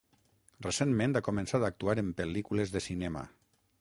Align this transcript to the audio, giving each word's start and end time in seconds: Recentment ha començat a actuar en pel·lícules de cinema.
Recentment 0.67 1.13
ha 1.19 1.23
començat 1.29 1.65
a 1.67 1.71
actuar 1.75 1.97
en 2.05 2.09
pel·lícules 2.23 2.77
de 2.77 2.83
cinema. 2.89 3.23